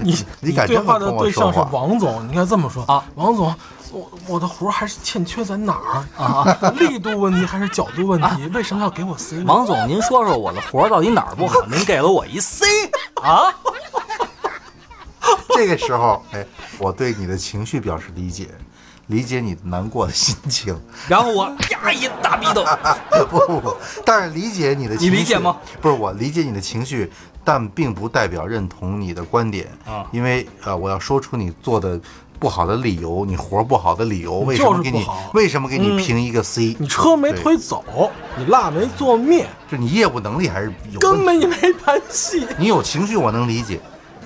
[0.00, 3.52] 你 你敢对话的对象是王总，你应该这么说啊，王总。
[3.92, 6.44] 我我的活儿还是欠缺在哪儿啊？
[6.78, 8.46] 力度问题还是角度问题？
[8.54, 9.44] 为什么要给我 C 呢？
[9.46, 11.60] 王总，您说说我的活儿到底哪儿不好？
[11.66, 12.66] 您给了我一 C
[13.22, 13.54] 啊？
[15.54, 16.44] 这个时候，哎，
[16.78, 18.48] 我对你的情绪表示理解，
[19.06, 20.78] 理解你难过的心情。
[21.08, 22.64] 然后我呀一大逼斗，
[23.30, 25.56] 不不不，但是理解你的情绪，你理解吗？
[25.80, 27.10] 不是我理解你的情绪，
[27.44, 31.98] 但并不代表认同你的观点啊因为呃，我要说出你做的
[32.44, 37.82] 不好的理由，你活儿不好的理由，为什么给你为什么给你评一个 C？、你车没推走，
[38.36, 41.24] 你蜡没做灭，就你业务能力还是有根。
[41.24, 42.46] 本你没盘戏。
[42.58, 43.80] 你有情绪我能理解，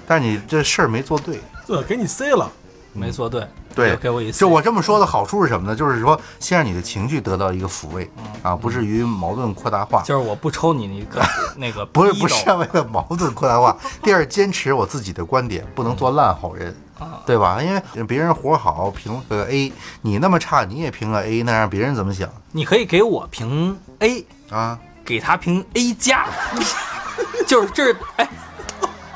[0.04, 1.40] 但是你这事儿没做对。
[1.64, 2.50] 对，给你 C 了，
[2.92, 5.76] 没做，对对给我一次，就我这么说的好处是什么呢？
[5.76, 10.02] 就是说，先让你的情绪得到一个抚慰嗯啊，不至于矛盾扩大化。
[10.02, 11.22] 就是我不抽你那个
[11.56, 13.76] 那个不是不是为了矛盾扩大化。
[14.02, 16.87] 第二，坚持我自己的观点，不能做烂好人，啊
[17.26, 17.62] 对吧？
[17.62, 24.78] 因为别人活好评个 A，你那么差你也评个 A，那让别人怎么想你可以给我评 A，啊？
[25.04, 26.26] 给他评 A 加，
[27.46, 28.28] 就是这是哎，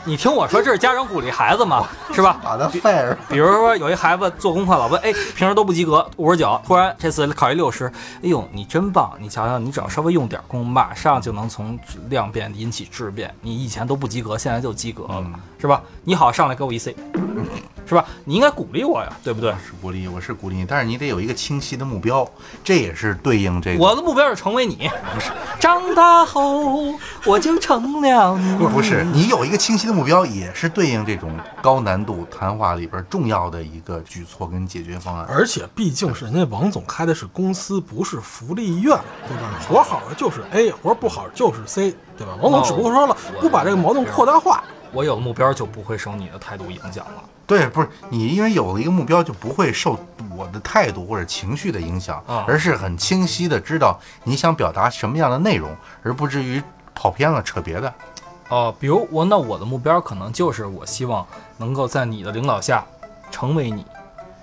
[0.05, 2.40] 你听我说，这是家长鼓励孩子嘛，是吧？
[2.42, 3.14] 把他 fire。
[3.29, 7.87] 比如说有一孩子做功课老问，哎，平时都不及格，五十九，突然这次考一六十，
[8.23, 9.12] 哎呦，你真棒！
[9.21, 13.35] 你瞧瞧，你只要稍微用点功，马上就能从量变引起质变。
[13.42, 15.83] 你以前都不及格，现在就及格了，嗯是吧？
[16.05, 16.97] 你好，上来给我一 C，
[17.87, 18.05] 是吧？
[18.25, 19.51] 你应该鼓励我呀，对不对？
[19.53, 22.27] 是鼓励，我是鼓励你，但是你得有一个清晰的目标，
[22.64, 23.83] 这也是对应这个。
[23.83, 28.57] 我的目标是成为你，不是长大后我就成了你。
[28.57, 35.27] 不不是，你有一个清晰的目标，也是对应这种高难度谈话里边重要的一个举措跟解决方案。
[35.29, 39.51] 而且毕竟是人家王总开的是公司，不是福利院，对吧？
[39.68, 42.35] 活好了就是 A，活不好就是 C，对吧？
[42.40, 44.64] 王总只不过说了，不把这个矛盾扩大化。
[44.92, 47.22] 我有了目标就不会受你的态度影响了。
[47.46, 49.98] 对，不是你，因为有了一个目标，就不会受
[50.37, 56.62] 我的态度或者情绪的影响，啊而是很清晰的知道你想表达什么样的内容，而不至于
[56.94, 57.92] 跑偏了扯别的。
[58.48, 61.26] 哦，比如我那我的目标可能就是我希望
[61.57, 62.85] 能够在你的领导下
[63.31, 63.85] 成为你，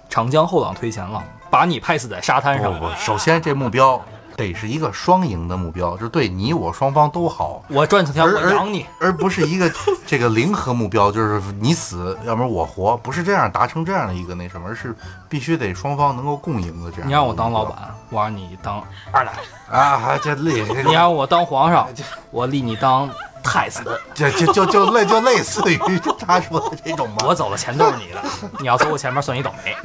[0.09, 2.73] 长江后浪推前浪，把你拍死在沙滩上。
[2.73, 3.99] 不不，首先这目标
[4.39, 9.69] 得是一个双赢的目标，就是对你我双方都好，我赚钱而而我养你，而不是一个
[10.07, 14.95] 这个零和目标，就是你死，要不然我活，不是这样达成这样的一个那什么，而是
[15.27, 17.07] 必须得双方能够共赢的这样。
[17.07, 19.31] 你让我当老板，我让你当 二奶；
[19.69, 21.87] 啊，还这累， 你让我当皇上，
[22.31, 23.09] 我立你当
[23.43, 23.83] 太子。
[24.13, 25.77] 就就就就类就类似于
[26.25, 27.25] 他说的这种吧。
[27.27, 28.23] 我走了，钱都是你的。
[28.59, 29.75] 你要走我前面，算你倒霉，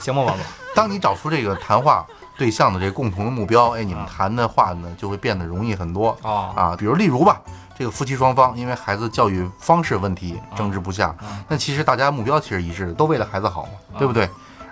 [0.00, 0.44] 行吗，王总？
[0.74, 2.06] 当你找出这个谈话
[2.38, 6.76] 对象的这个共同的目标，哎，你们谈的话呢就会变得容易很多哦啊。
[6.78, 7.40] 比如例如吧，
[7.76, 11.14] 这个夫妻双方因为孩子教育方式问题争执不下，
[11.48, 14.30] 那其实大家目标其实一致的，都为了孩子好嘛，对不对？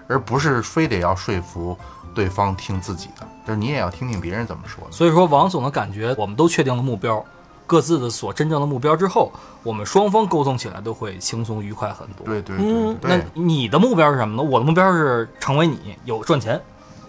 [0.08, 1.76] 而不是非得要说服
[2.14, 4.92] 对方听自己的，就是你也要听听别人怎么说的。
[4.92, 7.24] 所以说，王总的感觉，我们都确定了目标，
[7.66, 9.32] 各自的所真正的目标之后，
[9.64, 12.24] 我们双方沟通起来都会轻松愉快很多。
[12.24, 14.48] 对对嗯对那，你的目标是什么呢？
[14.48, 16.62] 我的目标是成为你，有赚钱。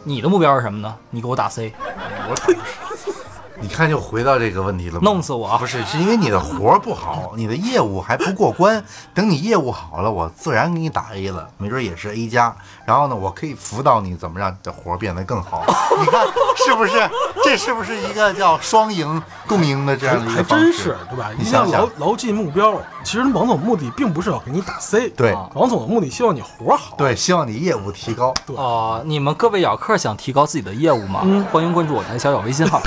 [0.08, 0.96] 你的目标是什么呢？
[1.10, 1.74] 你给我打 C，
[3.60, 8.84] 你看又回到这个问题了吗，弄死我不是，是因为你的活儿不好， 你的业务还不过关。
[9.14, 12.56] 等你业务好了，我自然给你打 A 了，没准也是 A 加。
[12.86, 15.64] 然后呢，我可以辅导你怎么让你的活儿变得更好。
[16.00, 17.10] 你看是不是？
[17.44, 20.66] 这是不是一个叫双赢共赢的这样的一还个方式？
[20.66, 21.30] 真是，对吧？
[21.38, 22.80] 你一定要想想牢牢记目标。
[23.04, 26.96] 其实王总目的并不是要给你打 C，对啊王总的目的希望你活好。
[26.98, 28.34] 对，希望你业务提高。
[28.48, 31.22] 哦、你们各位咬客想提高自己的业务吗？
[31.52, 32.82] 欢迎关注我台小小微信号。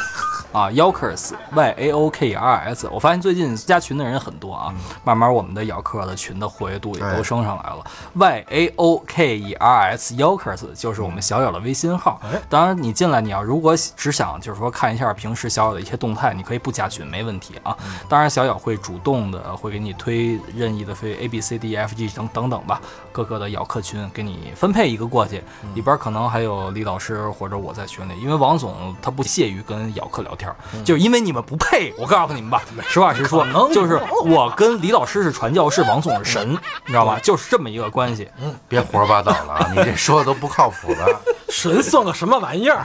[0.53, 7.85] 啊，Yaokers Y A O K E R S，我发现最近加群的人很多啊，慢慢我们的咬客的群的活跃度也都升上来了。
[8.15, 12.21] Y A O K E R S Yaokers 就是我们小小的微信号。
[12.25, 17.77] 哎当然你进来，你要如果只想就是说看一下平时小小的一些动态，你可以不加群没问题啊。
[18.09, 22.81] 当然小小会主动的会给你推任意的非 A B C D E F G 等等等吧，
[23.13, 25.43] 各个的咬客群给你分配一个过去，
[25.75, 30.53] 里边可能还有李老师或者我在群里，因为王总他不屑于跟咬客聊天，
[30.85, 31.93] 就是因为你们不配。
[31.99, 37.19] 我告诉你们吧，实话实说， 就是我跟李老师是传教士，王总是神，你知道吧？
[37.23, 38.29] 就是这么一个关系。
[38.41, 39.71] 嗯别胡说八道了啊！
[39.75, 42.85] 你这说的都不靠谱了，神算个什么玩意儿？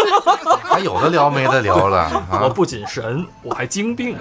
[0.64, 1.98] 还有的聊没得聊了
[2.30, 2.40] 啊！
[2.42, 4.16] 我不仅神，我还精病。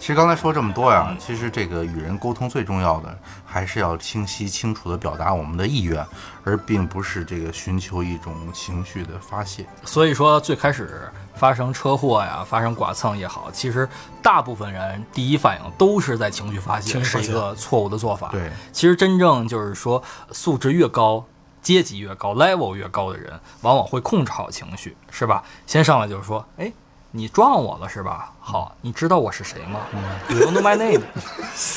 [0.00, 6.02] 其实刚才说这么多呀，其实这个与人沟通最重要的还是要清晰清楚的表达我们的意愿，
[6.42, 9.66] 而并不是这个寻求一种情绪的发泄。
[9.84, 13.86] 所以说，最开始发生车祸呀，发生剐蹭也好，其实
[14.22, 18.30] 大部分人第一反应都是在情绪发泄，情绪发泄是一个错误的做法。
[18.32, 21.22] 对，其实真正就是说，素质越高。
[21.62, 25.42] 阶级越高，level 越高的人，往往会控制好情绪，是吧？
[25.66, 26.72] 先上来就是说，哎，
[27.12, 28.32] 你撞我了是吧？
[28.40, 29.80] 好，你知道我是谁吗
[30.28, 31.02] ？Do you know my name?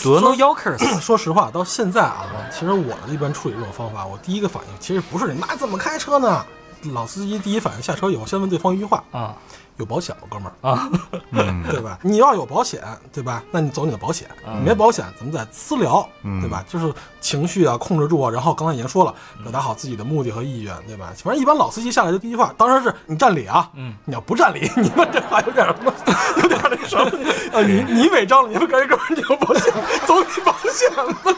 [0.03, 0.99] Do you know Yokers？
[0.99, 6.45] 说实话，到现在啊，其实我的一般处理这种方法，我第一个反应其实不是你妈怎么开车呢？
[6.93, 9.35] 老司机第一反应下车以后，先问对方一句话：啊
[9.77, 10.69] 有保险吗，哥们儿？
[10.69, 10.89] 啊，
[11.31, 11.97] 嗯， 对吧？
[12.03, 12.81] 你要有保险，
[13.11, 13.43] 对吧？
[13.51, 16.63] 那你走你的保险，嗯你没保险，咱们再私聊，嗯对吧？
[16.67, 21.11] 就是情绪啊控制住啊，然后刚才已经说了，表达好自己的目的和意愿，对吧？
[21.23, 25.93] 反正一般老司机下来的第一句话，当然是你占理啊，嗯，你要不占理，你们这话有点什么，
[26.41, 27.03] 有点那什么
[27.57, 27.61] 啊？
[27.65, 29.73] 你你违章了，你们赶紧哥们儿你有保险，
[30.05, 31.35] 走你保险吧，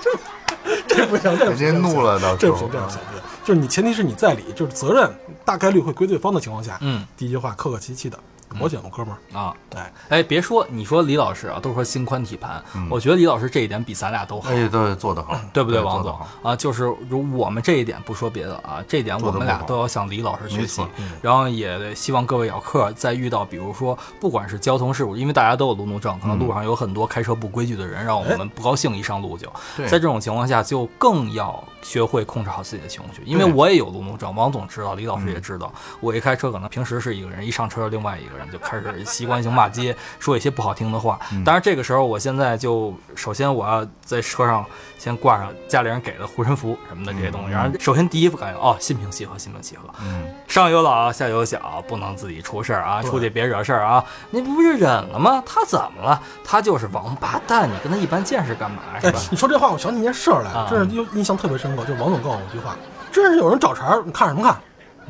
[0.87, 2.99] 这这不行，这不直接行怒了，到这时候不行，这不行，
[3.43, 5.13] 就是你前提是你在理，就是责任
[5.45, 8.19] 大概率会归对方的情况下，嗯，第一句话客客气气的，
[8.51, 9.37] 有保险吗，哥们儿？
[9.37, 12.87] 啊，哎，哎，别说你说李老师啊，都说心宽体盘，嗯。
[12.89, 14.49] 我觉得李老师这一点比咱俩都好。
[14.49, 16.17] 哎，对，做得好， 对不对，王总？
[16.43, 16.55] 啊？
[16.55, 20.81] 就是如我们这一点不说别的啊，这一点我们俩都要向李老师学习，
[21.21, 29.51] 然后也希望各位咬客在遇到比如说不管是交通事故，因为大家都有路怒症，可能路上有很多开车不规矩的人，让我们不高兴，一上路就。
[29.75, 29.85] 对。
[29.87, 41.19] 在这种情况下就更要学会控制好自己的情绪，因为我也有路怒症，王总知道，李老师也知道，我一开车可能平时是一个人，一上车另外一个人就开始习惯性骂街，说一些不好听的话。
[41.43, 44.65] 当然这个时候我现在就首先我要在车上
[44.97, 54.03] 先挂上家里人给的护身符什么的这些东西，然后首先第一感觉哦，心平气和，心平气和，嗯，上有老下有小，不能自己出事儿啊，出去别惹事儿啊。
[54.29, 55.43] 你不是忍了吗？
[55.45, 56.21] 他怎么了？
[56.43, 61.83] 他就是王八蛋，你跟他一般见识干嘛是哎吧？，你说这话，我想起一件事儿来，啊真是印印象特别深刻。
[61.83, 62.75] 就是王总告诉我一句话，
[63.11, 64.57] 真是有人找茬儿，你看什么看，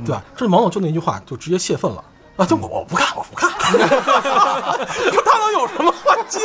[0.05, 0.23] 对吧？
[0.35, 2.03] 这王总就那句话，就直接泄愤了。
[2.37, 3.49] 啊，就我我不看，我不看。
[3.71, 6.39] 你说他能有什么话接？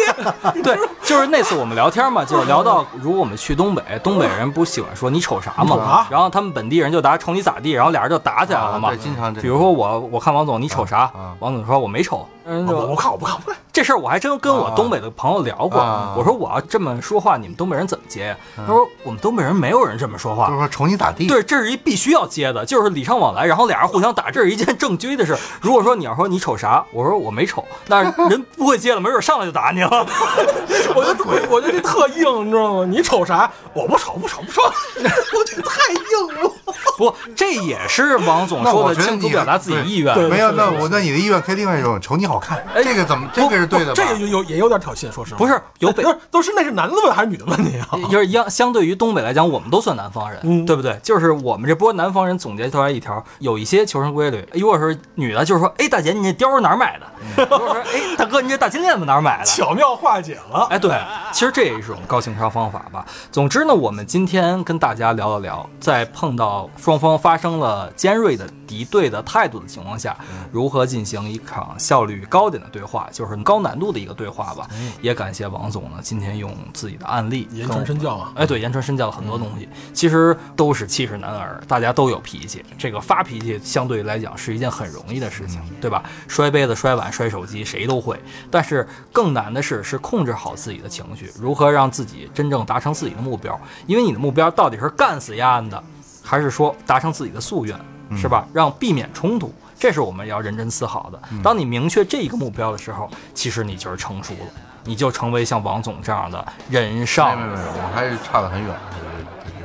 [0.62, 8.99] 对，就是那次我们聊天嘛，就是聊到如果我们去东北，东北人不喜欢说你瞅啥嘛啥，然后他们本地人就答瞅你咋地，然后俩人就打起来了嘛啊对。
[8.99, 12.28] 经常这比如说我我看王总你瞅啥啊，王总说我没瞅，
[12.66, 13.59] 我我看，我不看，我不看。
[13.72, 18.36] 这事儿我还真跟我啊东北的朋友聊过，啊我说我要这么说话，你们东北人怎么接呀？
[18.57, 20.59] 他说我们东北人没有人这么说话就是。
[20.59, 25.38] 说瞅你咋地，对，这是一必须要接的，就是礼尚往来，然后俩人互相打，这是一件正规的事。
[25.61, 29.90] 如果说你要说你瞅啥，我说我没瞅，那人不会接了，没准上来就打你了。
[30.94, 32.84] 我觉得特，我就这特硬，你知道吗？
[32.84, 33.51] 你瞅啥？
[33.72, 34.61] 我不瞅，不瞅，不瞅。
[35.38, 36.51] 我觉得太硬了。
[36.99, 40.14] 不，这也是王总说的清楚表达自己意愿。
[40.14, 44.03] 对没有，那我那你的意愿可以另外一种，瞅你好看，哎这个怎么这个是对的吧？
[44.03, 45.39] 这个有有也有点挑衅，说实话。
[45.39, 47.89] 不是有北都是都是那是男的问还是女的问题啊？
[48.11, 50.99] 就是相相对于东北来讲，我们都算南方人，嗯对不对？
[51.03, 54.47] 就是我们这波南方人总结出来一条，有一些求生规律。
[54.55, 57.07] 如果是女的，就是说，哎，大姐，你这貂是哪儿买的？
[57.51, 59.45] 如果说，哎，大哥，你这大金链子哪儿买的？
[59.45, 60.66] 巧妙化解了。
[60.71, 60.99] 哎，对，
[61.33, 63.05] 其实这也是一种高情商方法吧。
[63.31, 70.16] 总之呢，我们今天跟大家聊了聊，在碰到双方发生了尖锐的敌对的态度的情况下，
[70.50, 74.68] 如何进行一场效率高点的对话，就是高难度的一个对话吧。
[75.00, 78.32] 也感谢王总呢，今天用自己的案例言传身教啊。
[78.34, 82.64] 哎，对，言传身教的很多东西，其实都是气势男儿，大家都有脾气。
[82.78, 86.02] 这个发脾气相对来讲是一件很容易的事情，对吧？
[86.28, 88.18] 摔杯子、摔碗、摔手机，谁都会。
[88.50, 93.58] 但是更难的是，是控制好自己的情绪，如何让自己真正达成自己的目标。
[93.86, 95.82] 因为你的目标到底是干死丫的，
[96.31, 97.76] 还是说达成自己的夙愿，
[98.16, 98.47] 是吧？
[98.53, 99.53] 让避免冲突。
[99.76, 101.20] 这是我们要认真思考的。
[101.43, 104.47] 当你明确这一个目标的时候，其实你就是成熟了，
[104.85, 108.72] 你就成为像王总这样的人上没有没有，我还是差得很远。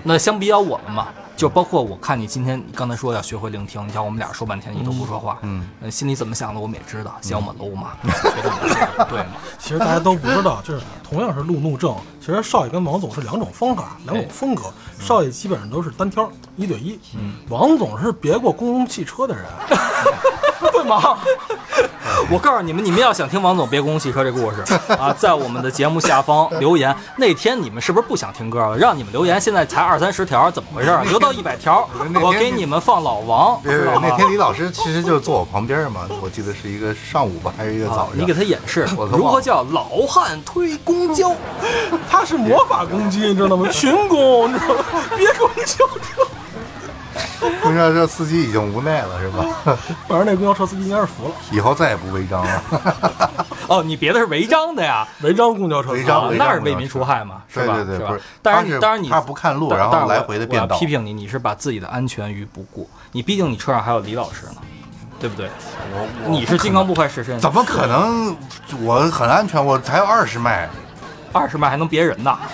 [0.01, 7.91] 那相比较我们嘛，就包括我看你今天你刚才说要学会聆听，你瞧我们俩说半天你都不说话，嗯，呃心里怎么想的我们也知道，嫌我们 low 嘛，
[9.09, 9.35] 对嘛？
[9.59, 14.63] 其实大家都不知道，就是同样是路怒症，其实少爷跟王总是两种方法、两种风格。
[14.99, 19.45] 少爷基本上都是单挑一对一，嗯王总是别过公共汽车的人，
[20.75, 21.17] 会吗？
[22.31, 24.63] 我告诉你们，你们要想听王总别公共汽车这故事
[24.93, 26.95] 啊，在我们的节目下方留言。
[27.17, 28.77] 那天你们是不是不想听歌了？
[28.77, 30.97] 让你们留言，现在才二三十条，怎么回事？
[31.09, 31.87] 留到一百条，
[32.21, 34.15] 我给你们放老王，别别知道吗那？
[34.15, 38.17] 天李老师其实就是坐我旁边嘛，我记得是一个上午吧，还是一个早啊，上。
[38.17, 41.33] 你给他演示如何叫老汉推公交。
[42.09, 43.67] 他是魔法攻击，你知道吗？
[43.69, 44.83] 群攻，你知道吗？
[45.17, 46.25] 别公交车。
[47.61, 49.45] 公交车司机已经无奈了，是吧？
[50.07, 52.63] 反正那公交车司机应该是服了，以后再也不违章了。
[53.67, 55.07] 哦，你别的是违章的呀？
[55.21, 57.65] 违章公交车司机，违章违章啊那是为民除害嘛，是吧？
[57.65, 62.89] 是吧对对对是当然你当然你他不看路然后来回的变道我要批评你，你是把自己的安全于不顾。
[63.11, 64.61] 你毕竟你车上还有李老师呢，
[65.19, 65.49] 对不对？
[65.93, 68.35] 我你是金刚不坏之身，怎么可能？
[68.81, 70.69] 我很安全，我才有二十迈。
[71.35, 72.37] 二十迈还能别人呢。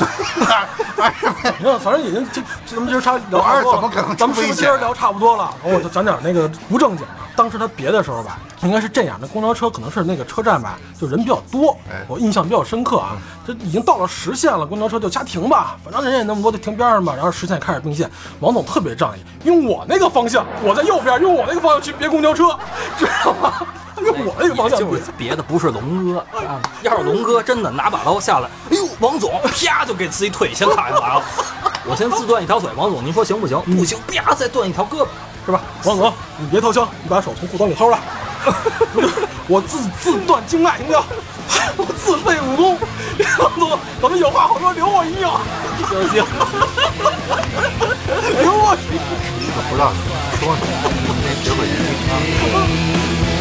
[1.60, 5.54] 你看，反正已经这这咱们今儿差聊我二差不多怎么可能了，咱们是不是今儿聊差不多了？
[5.64, 7.14] 然后我就讲点那个不正经的。
[7.36, 13.18] 当时他别的时候吧，应该是这样，那公交车可能是那个车站吧，就人比较多哎，我印象比较深刻啊。
[13.46, 17.14] 这已经到了实线了，公交车就掐停吧，反正人也那么多，就停边上吧。
[17.16, 18.10] 然后实线开始并线，
[18.40, 22.56] 王总特别仗义，用我那个方向，我在右边，用我那个方向去别公交车，
[22.98, 23.54] 知道吗？
[24.10, 25.12] 我那个方向别就是。
[25.18, 31.24] 别的不是龙哥啊，要是龙哥真的拿把刀下来，哎呦，王总啪就给自己腿先砍下来了。
[31.86, 33.60] 我先自断一条腿，王总您说行不行？
[33.62, 35.08] 不行，啪再断一条胳膊，
[35.46, 35.62] 是吧？
[35.84, 38.00] 王总，你别掏枪，你把手从裤裆里掏出来。
[39.48, 41.02] 我自自断经脉，行不行？
[41.78, 42.78] 我自废武功。
[43.40, 45.28] 王总，咱们有话好说，留我一命。
[45.90, 46.26] 行行。
[48.42, 49.00] 留我一命。
[49.54, 49.98] 可不让你
[50.40, 50.62] 说呢，
[51.44, 51.76] 别会人
[52.48, 53.41] There's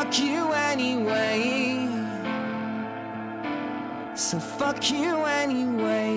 [0.00, 1.86] fuck you anyway.
[4.14, 6.16] So fuck you anyway.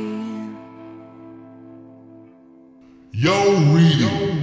[3.11, 3.35] Yo,
[3.73, 4.42] reading.